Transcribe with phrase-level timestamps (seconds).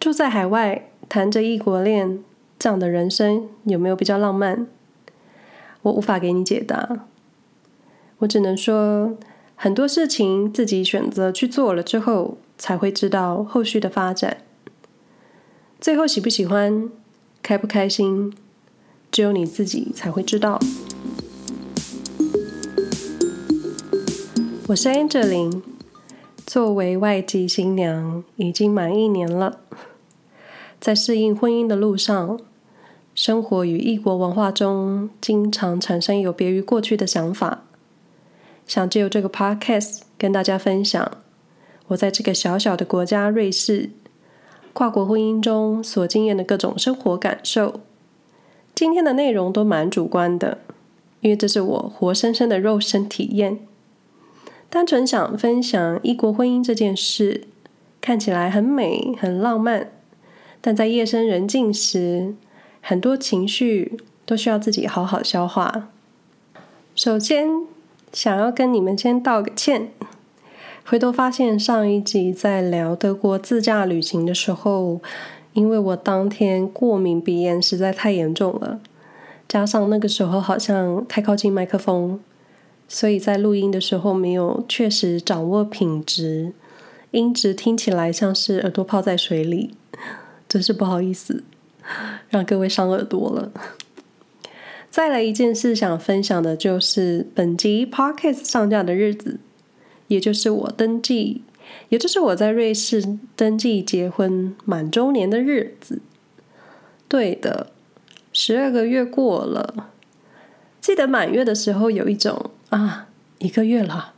[0.00, 2.22] 住在海外，谈着异国恋，
[2.56, 4.68] 这样的人生有没有比较浪漫？
[5.82, 7.06] 我无法给你解答。
[8.18, 9.16] 我只能说，
[9.56, 14.38] 很多事情自己选择去做了之后，才会知道后续的发展。
[15.80, 16.88] 最后喜不喜欢，
[17.42, 18.32] 开不开心，
[19.10, 20.60] 只有你自己才会知道。
[24.68, 25.62] 我是 Angeline，
[26.46, 29.60] 作为外籍新娘已经满一年了，
[30.80, 32.38] 在适应婚姻的路上，
[33.14, 37.64] 生活与异国文化中，经常产生有别于过去的想法。
[38.66, 41.10] 想借由这个 podcast 跟大家分享，
[41.88, 43.90] 我在这个小小的国家瑞士，
[44.72, 47.80] 跨国婚姻中所经验的各种生活感受。
[48.74, 50.58] 今天的内容都蛮主观的，
[51.20, 53.58] 因为这是我活生生的肉身体验。
[54.70, 57.48] 单纯想分享异国婚姻这件事，
[58.00, 59.90] 看起来很美、很浪漫，
[60.60, 62.34] 但在夜深人静时，
[62.80, 65.88] 很多情绪都需要自己好好消化。
[66.94, 67.48] 首先，
[68.12, 69.90] 想要跟你们先道个歉。
[70.84, 75.00] 回头发现上一集在聊德国自驾旅行的时候，
[75.52, 78.80] 因为我当天过敏鼻炎实在太严重了，
[79.46, 82.18] 加上那个时候好像太靠近麦克风，
[82.88, 86.54] 所以在录音的时候没有确实掌握品质，
[87.10, 89.74] 音质听起来像是耳朵泡在水里，
[90.48, 91.44] 真是不好意思，
[92.30, 93.52] 让各位伤耳朵了。
[94.90, 99.38] 再来一件事想分享的就是本集 Podcast 上架的日子，
[100.06, 101.42] 也就是我登记，
[101.90, 106.00] 也就是我在瑞士登记结婚满周年的日子。
[107.06, 107.72] 对的，
[108.32, 109.90] 十二个月过了，
[110.80, 114.14] 记得满月的时候有一种啊，一个月了，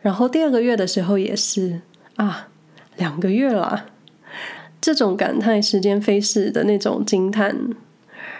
[0.00, 1.82] 然后第二个月的时候也是
[2.16, 2.48] 啊，
[2.96, 3.86] 两个月了，
[4.80, 7.70] 这种感叹时间飞逝的那种惊叹。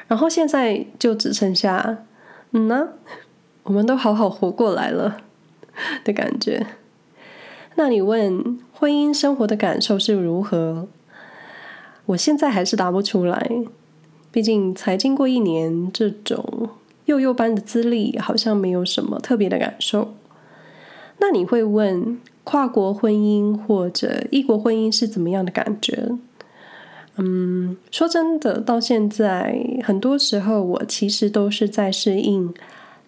[0.08, 1.98] 然后现在就只剩下，
[2.52, 2.88] 嗯呢，
[3.62, 5.18] 我们都好好活过来了
[6.02, 6.66] 的感觉。
[7.76, 10.88] 那你问婚姻生活的感受是如何？
[12.06, 13.48] 我现在还是答不出来，
[14.32, 16.70] 毕竟才经过一年，这种
[17.04, 20.14] 幼幼班的资历，好像没有什么特别的感受。
[21.18, 26.18] 那你会问跨国婚姻或者异国婚姻是怎么样的感觉？
[27.22, 32.54] 嗯，说真的，到现在很多时候，我其实都是在适应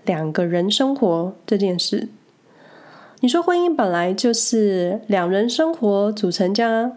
[0.04, 2.08] 两个人生活这件事。
[3.20, 6.92] 你说婚姻本来就是两人生活组成家，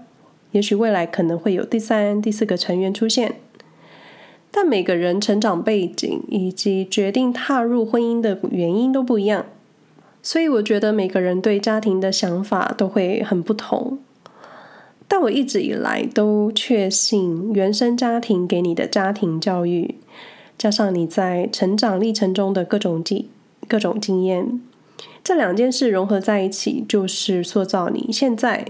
[0.51, 3.35] 也许未来可能会有第三、第四个成员出现，
[4.51, 9.45] 但每个人成长背景以及决定踏入婚姻的原因都不一样，
[10.21, 13.99] 所以我觉得每个人对家庭的想法都会很不同。
[15.07, 19.95] 但我一直以来都确信，原生家庭给你的家庭教育，
[20.57, 23.27] 加上你在成长历程中的各种经
[23.67, 24.61] 各种经验，
[25.23, 28.65] 这两件事融合在一起，就是塑造你现在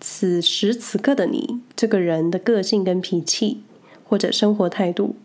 [0.00, 3.62] 此时此刻的你这个人的个性跟脾气，
[4.08, 5.16] 或者生活态度。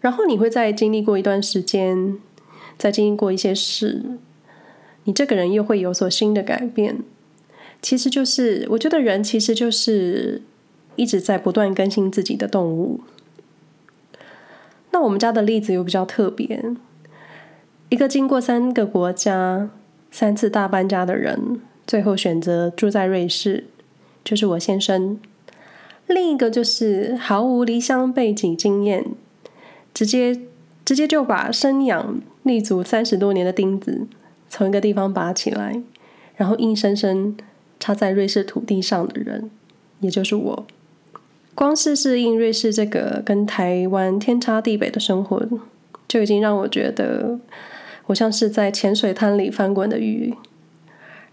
[0.00, 2.18] 然后你会在经历过一段时间，
[2.78, 4.18] 再经历过一些事，
[5.04, 7.02] 你这个人又会有所新的改变。
[7.80, 10.42] 其实就是，我觉得人其实就是
[10.96, 13.00] 一直在不断更新自己的动物。
[14.90, 16.64] 那我们家的例子又比较特别，
[17.88, 19.70] 一个经过三个国家、
[20.10, 23.64] 三次大搬家的人，最后选择住在瑞士，
[24.24, 25.16] 就是我先生；
[26.08, 29.04] 另一个就是毫无离乡背景经验，
[29.94, 30.40] 直接
[30.84, 34.08] 直接就把生养立足三十多年的钉子
[34.48, 35.80] 从一个地方拔起来，
[36.34, 37.36] 然后硬生生。
[37.80, 39.50] 插在瑞士土地上的人，
[40.00, 40.66] 也就是我。
[41.54, 45.44] 光是适应瑞士这个跟台湾天差地北的生活，
[46.06, 47.40] 就已经让我觉得
[48.06, 50.34] 我像是在浅水滩里翻滚的鱼。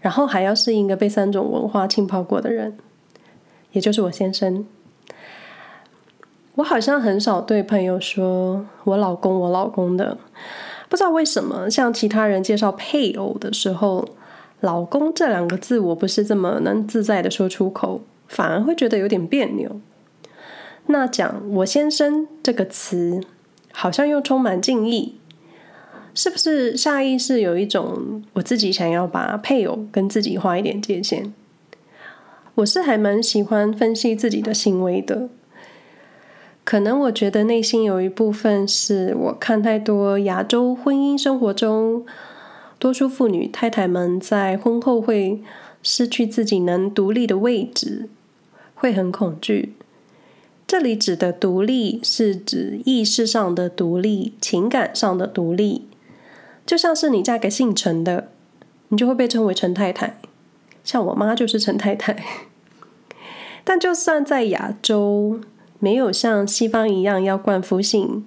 [0.00, 2.76] 然后还要适应一个被三种文化浸泡过的人，
[3.72, 4.66] 也就是我先生。
[6.56, 10.18] 我好像很少对朋友说我老公、我老公的，
[10.88, 14.08] 不知道为什么，像其他人介绍配偶的时候。
[14.60, 19.80] 老公这两个字，我不是这么能自在的说出口，反而会觉得有点别扭。
[20.86, 23.20] 那讲我先生这个词，
[23.72, 25.16] 好像又充满敬意，
[26.14, 31.32] 是不是下意识有一种我自己想要把配偶跟自己画一点界限？
[32.54, 35.28] 我是还蛮喜欢分析自己的行为的，
[36.64, 42.06] 可能我觉得内心有一部分是我看太多亚洲婚姻生活中。
[42.78, 45.42] 多数妇女太太们在婚后会
[45.82, 48.08] 失去自己能独立的位置，
[48.74, 49.74] 会很恐惧，
[50.66, 55.86] 这里指的独立是指意识上的独立、情感上的独立。
[56.66, 58.28] 就像是你嫁给姓陈的，
[58.88, 60.18] 你就会被称为陈太太。
[60.84, 62.24] 像我妈就是陈太太。
[63.64, 65.40] 但就算在亚洲，
[65.78, 68.26] 没有像西方一样要冠夫姓，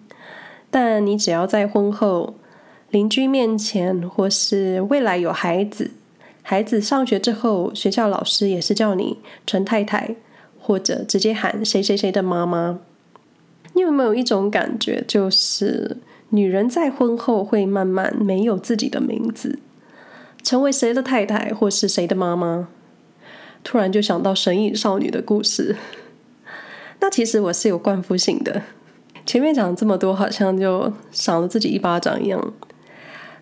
[0.71, 2.35] 但你只要在婚后，
[2.91, 5.91] 邻居面前，或是未来有孩子，
[6.41, 10.15] 孩子上学之后，学校老师也是叫你陈太太，
[10.59, 12.79] 或者直接喊谁谁谁的妈妈。
[13.73, 15.97] 你有没有一种感觉，就是
[16.29, 19.59] 女人在婚后会慢慢没有自己的名字，
[20.41, 22.69] 成为谁的太太，或是谁的妈妈？
[23.63, 25.75] 突然就想到神隐少女的故事。
[27.01, 28.63] 那其实我是有冠夫性的。
[29.25, 32.53] 前面讲这么多，好像就赏了自己一巴掌一样。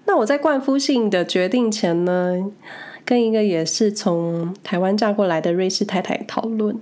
[0.07, 2.49] 那我在冠夫姓的决定前呢，
[3.05, 6.79] 跟一个也是从台湾嫁过来的瑞士太太讨论，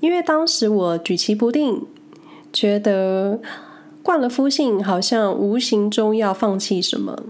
[0.00, 1.86] 因为当时我举棋不定，
[2.50, 3.40] 觉得
[4.02, 7.22] 冠了夫姓好像无形中要放弃什么。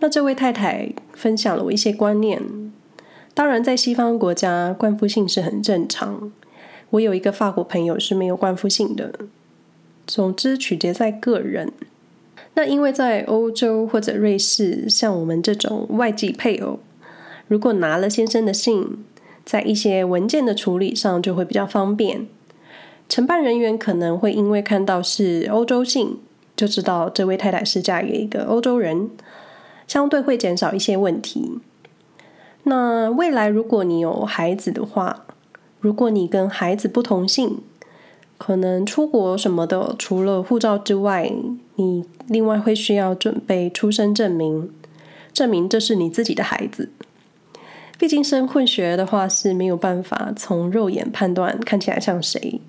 [0.00, 2.42] 那这位太太分享了我一些观念。
[3.32, 6.30] 当然，在西方国家，冠夫姓是很正常。
[6.90, 9.14] 我有一个法国朋友是没有冠夫姓的。
[10.06, 11.72] 总之，取决在个人。
[12.54, 16.80] 那因为在欧洲或者瑞士，像我们这种外籍配偶，
[17.48, 19.04] 如果拿了先生的姓，
[19.44, 22.26] 在一些文件的处理上就会比较方便。
[23.08, 26.18] 承办人员可能会因为看到是欧洲姓，
[26.54, 29.10] 就知道这位太太是嫁给一个欧洲人，
[29.86, 31.58] 相对会减少一些问题。
[32.64, 35.24] 那未来如果你有孩子的话，
[35.80, 37.58] 如果你跟孩子不同姓，
[38.38, 41.32] 可能出国什么的，除了护照之外，
[41.76, 44.70] 你另外会需要准备出生证明，
[45.32, 46.90] 证明这是你自己的孩子。
[47.98, 52.60] 毕竟生混血的话是没有办法从肉眼判断看起来像谁，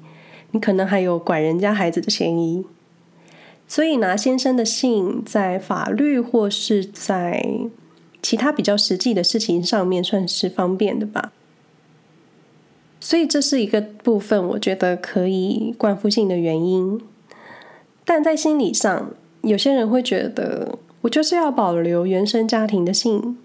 [0.52, 2.66] 你可能还有拐人家孩子的嫌疑。
[3.68, 7.44] 所以拿先生的姓，在法律或是在
[8.22, 11.32] 其他比较实际的事情上面算是方便的吧，
[13.00, 17.02] 所以这是一个部分，我觉得可以冠夫姓的原因。
[18.06, 19.12] 但在心理上，
[19.42, 23.38] 有些人会觉得，我就是要保留原生家庭的性，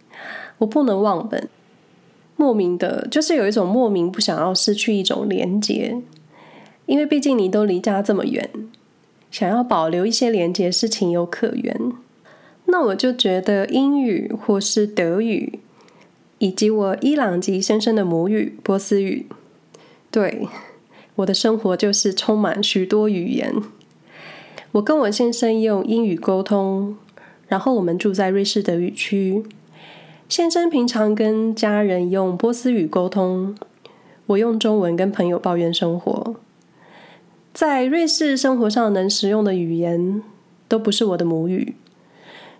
[0.58, 1.49] 我不能忘本。
[2.37, 6.00] 莫名的，就是有一种莫名不想要失去一种连结，
[6.87, 8.49] 因为毕竟你都离家这么远，
[9.31, 11.93] 想要保留一些连结是情有可原。
[12.66, 15.58] 那我就觉得英语或是德语，
[16.38, 19.26] 以及我伊朗籍先生的母语波斯语，
[20.11, 20.46] 对，
[21.16, 23.52] 我的生活就是充满许多语言。
[24.72, 26.96] 我跟我先生用英语沟通，
[27.48, 29.42] 然后我们住在瑞士德语区。
[30.28, 33.56] 先生平常跟家人用波斯语沟通，
[34.26, 36.36] 我用中文跟朋友抱怨生活。
[37.54, 40.22] 在瑞士生活上能使用的语言，
[40.68, 41.74] 都不是我的母语。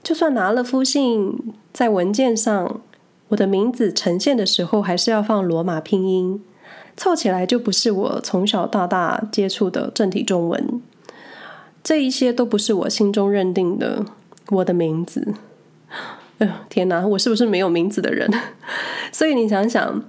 [0.03, 2.81] 就算拿了夫姓，在文件上，
[3.29, 6.43] 我的名字呈现的时候还是要放罗马拼音，
[6.97, 10.81] 凑起来就不是我从小到大接触的正体中文。
[11.83, 14.05] 这一些都不是我心中认定的
[14.51, 15.35] 我的名字。
[16.39, 18.31] 哎呦，天哪，我是不是没有名字的人？
[19.11, 20.05] 所以你想想，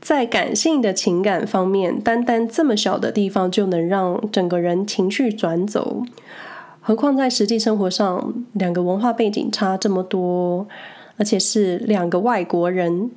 [0.00, 6.02] 在感性的情感方面，单单这么小的地方就能让整个人情绪转走。
[6.80, 10.66] 何况在实际生活上，两个文化背景差这么多，
[11.18, 13.10] 而且是两个外国人，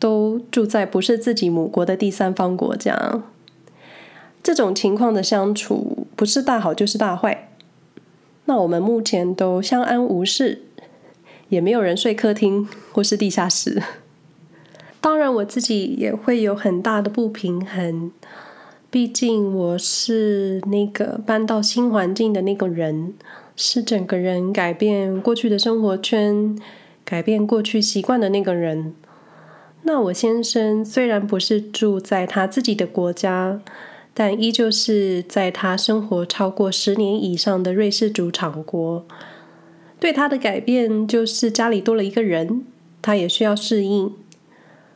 [0.00, 3.22] 都住在不是自己母国的第三方国家，
[4.42, 7.50] 这种情况的相处不是大好就是大坏。
[8.46, 10.62] 那我们目前都相安无事，
[11.50, 13.82] 也没有人睡客厅或是地下室。
[15.00, 18.10] 当然，我自己也会有很大的不平衡。
[18.90, 23.14] 毕竟我是那个搬到新环境的那个人，
[23.54, 26.58] 是整个人改变过去的生活圈、
[27.04, 28.94] 改变过去习惯的那个人。
[29.82, 33.60] 那我先生虽然不是住在他自己的国家，
[34.18, 39.04] 但依旧是在他生活超过十年以上的瑞士主场国。
[40.00, 42.64] 对他的改变就是家里多了一个人，
[43.02, 44.14] 他也需要适应。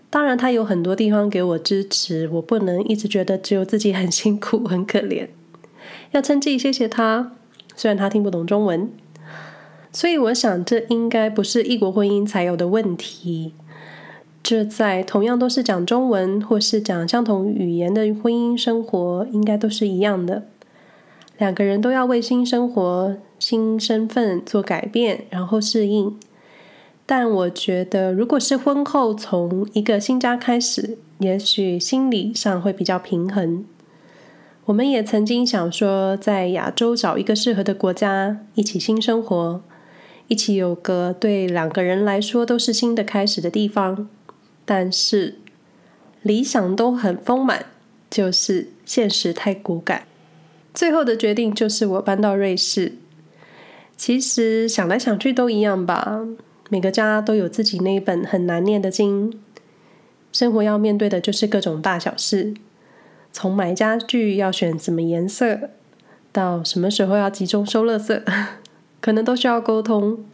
[0.08, 5.28] 当然，他有很多地方给我支持，我不能一直觉得只有自己很辛苦、很可怜，
[6.12, 7.32] 要称赞谢谢他。
[7.76, 8.90] 虽然他听不懂中文，
[9.92, 13.52] 所以我想这应该不是异国婚姻才有的问题。
[14.50, 20.42] 这在同样都是讲中文或是讲相同语言的婚姻生活，应该都是一样的。
[21.38, 26.18] 两个人都要为新生活、新身份做改变，然后适应。
[27.06, 33.64] 但我觉得，如果是婚后从一个新家开始，也许心理上会比较平衡。
[34.64, 39.62] 我们也曾经想说，在亚洲找一个适合的国家，一起新生活，
[40.26, 44.08] 一起有个对两个人来说都是新的开始的地方。
[44.72, 45.34] 但是
[46.22, 47.66] 理想都很丰满，
[48.08, 50.04] 就是现实太骨感。
[50.72, 52.92] 最后的决定就是我搬到瑞士。
[53.96, 56.20] 其实想来想去都一样吧，
[56.68, 59.40] 每个家都有自己那一本很难念的经。
[60.30, 62.54] 生活要面对的就是各种大小事。
[63.32, 65.70] 从买家具要选什么颜色，
[66.30, 68.22] 到什么时候要集中收垃圾，
[69.02, 70.24] 可能都需要沟通。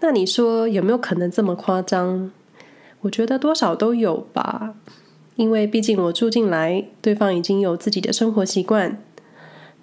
[0.00, 2.30] 那你说有没有可能这么夸张？
[3.02, 4.74] 我觉得多少都有吧，
[5.36, 8.98] 因为毕竟我住进来，对方已经有自己的生活习惯。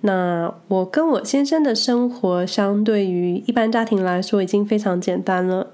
[0.01, 5.73] 那我跟我先生的生活，相对于一般家庭来说，已经非常简单了。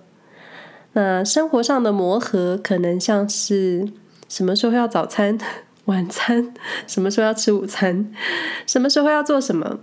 [0.93, 3.87] 那生活上的磨合，可能像是
[4.27, 5.37] 什么时候要早餐？
[5.85, 6.51] 晚餐
[6.87, 8.11] 什么时候要吃午餐？
[8.65, 9.79] 什么时候要做什么？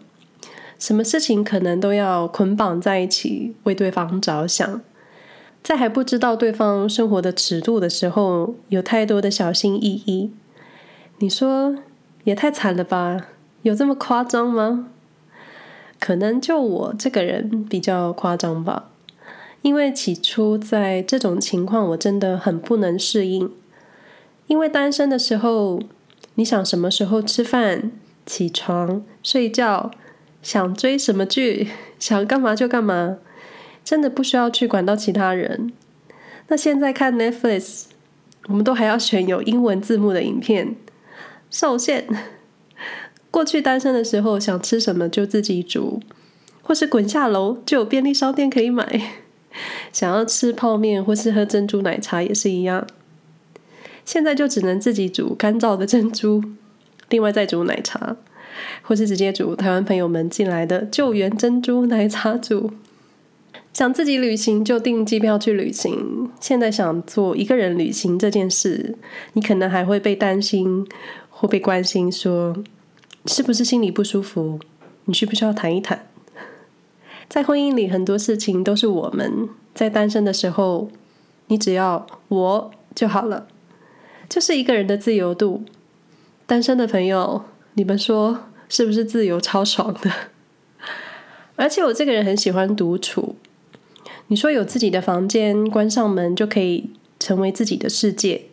[0.77, 4.81] 什么事情可能都要捆绑在一起，为对方着想。
[5.63, 10.33] 在还不知道对方生活的尺度的时候，有太多的小心翼翼。
[11.19, 11.77] 你说
[12.25, 13.29] 也太惨了吧？
[13.63, 14.89] 有这么夸张吗？
[16.01, 18.91] 可能就我这个人比较夸张吧。
[19.63, 23.53] 因为起初在这种情况，我真的很不能适应。
[24.49, 25.81] 因为单身的时候，
[26.35, 27.93] 你想什么时候吃饭、
[28.27, 29.93] 起床、睡觉，
[30.43, 31.69] 想追什么剧、
[32.01, 33.19] 想干嘛就干嘛，
[33.85, 35.73] 真的不需要去管到其他人。
[36.49, 37.85] 那现在看 Netflix，
[38.49, 40.77] 我们都还要选有英文字幕的影片，
[41.51, 42.07] 受限。
[43.31, 46.01] 过去单身的时候，想吃什么就自己煮，
[46.63, 49.01] 或是滚下楼就有便利商店可以买。
[49.93, 52.87] 想要吃泡面或是喝珍珠奶茶也是一样。
[54.05, 56.43] 现在就只能自己煮干燥的珍珠，
[57.09, 58.17] 另外再煮奶茶，
[58.83, 62.73] 或是直接煮台湾朋友们进来的救援珍珠奶茶煮。
[63.73, 66.31] 想自己旅行就订机票去旅行。
[66.39, 68.99] 现在想做一个人旅行这件事，
[69.33, 70.87] 你可能还会被担心
[71.31, 72.55] 或被关心，说
[73.27, 74.61] 是不是心里不舒服？
[75.07, 76.07] 你需不需要谈一谈？
[77.29, 80.91] 在婚姻里，很多事情都是我们在单身的时候，
[81.47, 83.49] 你只要我就好了。
[84.29, 85.65] 就是一个人的自由度，
[86.47, 90.11] 单身的朋友，你们说是不是自由超爽的？
[91.57, 93.37] 而且我这个人很喜欢独处。
[94.33, 98.47] 你说有自己的房间，关上门就可以成为自己的世界。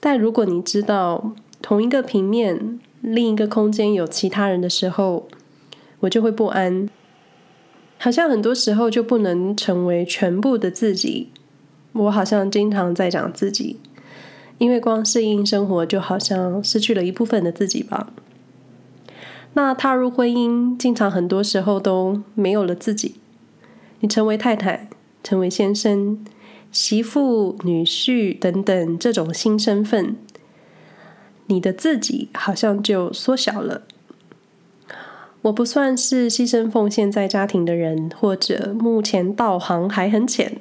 [0.00, 5.28] 但如果你知道同一个平面，另一个空间有其他人的时候，
[6.00, 6.88] 我就会不安。
[7.98, 11.28] 好像很多时候就不能成为全部的自己。
[11.92, 13.78] 我好像经常在讲自己。
[14.56, 18.14] 因为光适应生活，就好像失去了一部分的自己吧。
[19.52, 23.16] 那踏入婚姻，经常很多时候都没有了自己。
[24.00, 24.88] 你成为太太，
[25.22, 26.18] 成为先生、
[26.70, 30.16] 媳妇、女婿等等这种新身份，
[31.46, 33.82] 你的自己好像就缩小了。
[35.42, 40.56] 我不算是牺牲奉献在家庭的人，或者目前道行还很浅，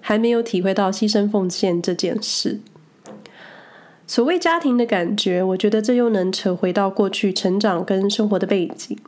[0.00, 2.60] 还没有体会到牺牲奉献这件事。
[4.08, 8.98] 所谓家庭的感觉，我觉得这又能扯回到过去成长跟生活的背景。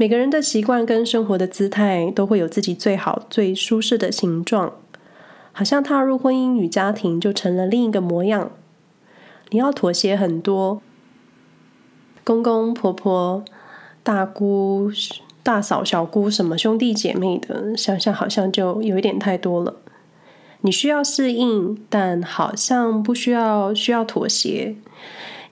[0.00, 4.74] 每个人的习惯跟生活的姿态，都会有自己最好、最舒适的形状。
[5.50, 8.52] 好像踏入婚姻与家庭，就成了另一个模样。
[9.50, 10.80] 你要妥协很多，
[12.22, 13.44] 公公婆婆、
[14.04, 14.88] 大姑、
[15.42, 19.74] 大嫂、小姑，什么兄弟姐妹的，想想好像就有一点太多了。
[20.60, 24.76] 你需要适应，但好像不需要需要妥协，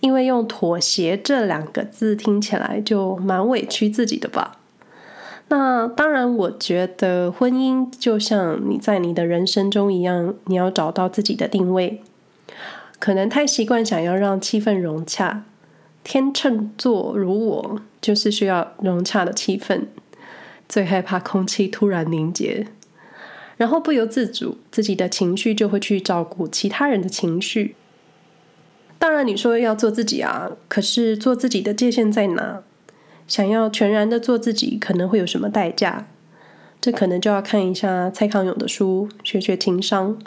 [0.01, 4.59] 因为用妥协这两个字听起来就蛮委屈自己的吧。
[5.49, 12.03] 那当然，我觉得婚姻就像你在你的人生中一样，你要找到自己的定位。
[12.99, 15.45] 可能太习惯想要让气氛融洽，
[16.03, 19.83] 天秤座如我就是需要融洽的气氛，
[20.69, 22.67] 最害怕空气突然凝结。
[23.57, 27.77] 然后不由自主，自己的情绪就会去照顾其他人的情绪。
[28.99, 32.63] 当然，你说要做自己啊，可是做自己的界限在哪？
[33.27, 36.07] 想要全然的做自己，可能会有什么代价？
[36.81, 40.19] 这可能就要看一下蔡康永的书，学学情商。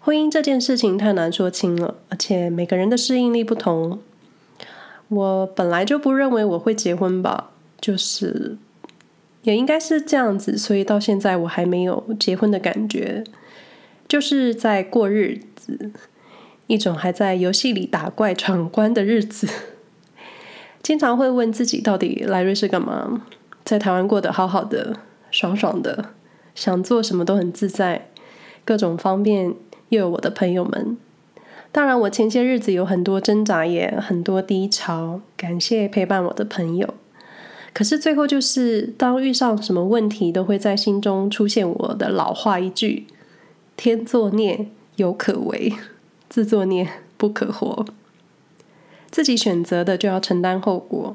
[0.00, 3.98] 婚姻这件事情太难说清了，而且每个人的适应力不同。
[5.08, 7.50] 我本来就不认为我会结婚吧，
[7.80, 8.56] 就是。
[9.42, 13.22] 也应该是这样子，所以到现在我还没有结婚的感觉，
[14.08, 15.90] 就是在过日子，
[16.66, 19.48] 一种还在游戏里打怪闯关的日子。
[20.82, 23.22] 经常会问自己，到底来瑞士干嘛？
[23.64, 24.96] 在台湾过得好好的，
[25.30, 26.10] 爽爽的，
[26.54, 28.08] 想做什么都很自在，
[28.64, 29.54] 各种方便，
[29.88, 30.98] 又有我的朋友们。
[31.72, 36.94] 当然，我前些日子有很多挣扎，也很多低潮，感谢陪伴我的朋友。
[37.72, 43.06] 可是最后就是，当遇上什么问题，都会在心中出现我的老话一句
[43.76, 45.72] ：“天作孽犹可为，
[46.34, 47.86] 自作孽不可活。”
[49.08, 51.14] 自己选择的就要承担后果，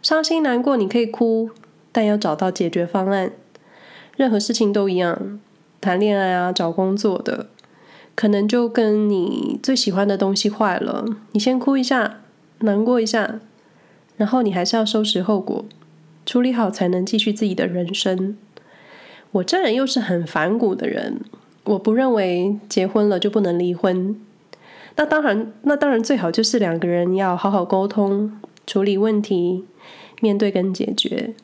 [0.00, 1.50] 伤心难过你可以哭，
[1.90, 3.32] 但要找到解决方案。
[4.16, 5.40] 任何事情都一样，
[5.80, 7.48] 谈恋爱啊，找工作的，
[8.14, 12.20] 可能就跟你最喜欢的东西坏了，你先哭一下，
[12.60, 13.40] 难过一下，
[14.16, 15.64] 然后你还是要收拾后果。
[16.24, 18.38] 处理好才能继续自己的人生。
[19.32, 21.22] 我这人又是很反骨的人，
[21.64, 24.16] 我不认为结婚了就不能离婚。
[24.96, 29.64] 那当然，那当然最好就是两个人要好好沟通，处理问题，
[30.20, 31.34] 面对跟解决。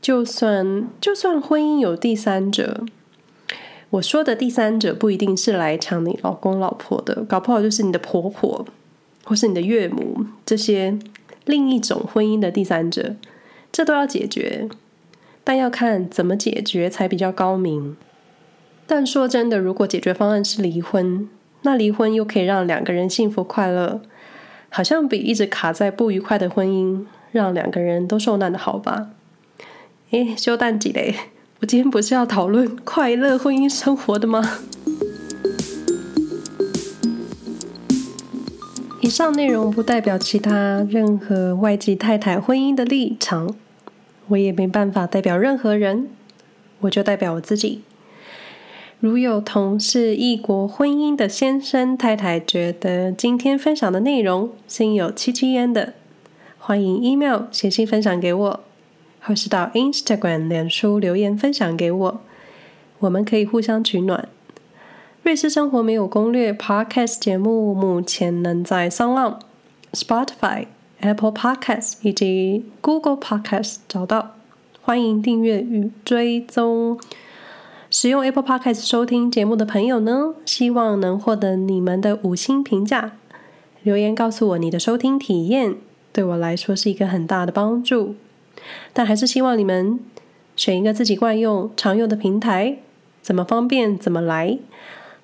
[0.00, 2.84] 就算就算婚姻有第三者，
[3.90, 8.66] 我说的第三者不一定是来抢你老公老婆的，搞不好就是你的婆婆
[9.24, 10.98] 或是你的岳母，这些
[11.44, 13.16] 另一种婚姻的第三者。
[13.70, 14.68] 这都要解决，
[15.42, 17.96] 但要看怎么解决才比较高明。
[18.86, 21.26] 但说真的，如果解决方案是离婚，
[21.62, 24.00] 那离婚又可以让两个人幸福快乐，
[24.68, 29.10] 好像比一直卡在不愉快的婚姻，让两个人都受难的好吧？
[30.10, 31.14] 诶，修蛋几嘞？
[31.60, 34.42] 我今天不是要讨论快乐婚姻生活的吗？
[39.00, 43.54] 以上内容不代表其他任何外籍太太婚姻的立场，
[44.28, 46.08] 我也没办法代表任何人，
[46.80, 47.82] 我就代表我自己。
[49.02, 55.94] 如有同是异国婚姻的先生太太觉得今天分享的内容心有戚戚焉的，
[56.56, 58.60] 欢迎 email 写信分享给我，
[59.20, 62.20] 或是到 Instagram 脸书留言分享给我，
[63.00, 64.28] 我们可以互相取暖。
[65.24, 69.38] 瑞士生活没有攻略 Podcast 节目目前能在 SoundOn、
[69.92, 70.66] Spotify、
[71.00, 74.36] Apple Podcast 以及 Google Podcast 找到，
[74.80, 77.00] 欢迎订阅与追踪。
[77.94, 83.18] 使用 Apple Podcast 收听节目的朋友呢，希望能获得你们的五星评价，
[83.82, 85.74] 留言告诉我你的收听体验，
[86.10, 88.14] 对我来说是一个很大的帮助。
[88.94, 90.00] 但还是希望你们
[90.56, 92.78] 选一个自己惯用、常用的平台，
[93.20, 94.58] 怎么方便怎么来。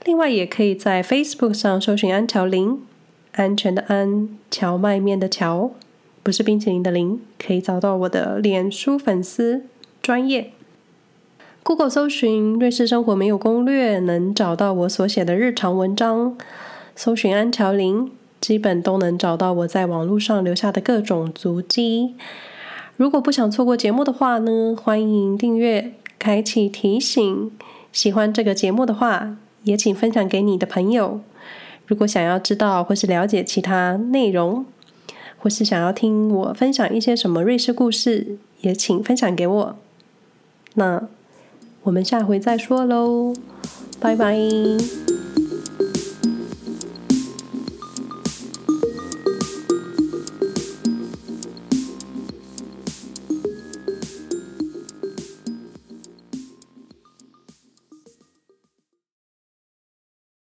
[0.05, 2.79] 另外，也可以在 Facebook 上搜寻“安乔林”，
[3.33, 5.71] 安全的安，荞麦面的荞，
[6.23, 9.65] 不是冰淇淋的淋，可以找到我的脸书粉丝
[10.03, 10.53] 专业。
[11.63, 16.37] Google 搜寻“瑞士生活没有攻略”，能找到我所写的日常文章。
[16.97, 22.15] 搜寻“安乔林”，基本都能找到我在网络上留下的各种足迹。
[22.97, 27.53] 如果不想错过节目的话呢，欢迎订阅，开启提醒。
[27.93, 31.21] 喜欢这个节目的话，也请分享给你的朋友。
[31.87, 34.67] 如果想要知道或是了解其他内容，
[35.39, 39.77] 或是想要听我分享一些什么瑞士故事，也请分享给我。
[40.75, 41.09] 那
[41.89, 43.33] 我们下回再说喽，
[43.99, 44.39] 拜拜。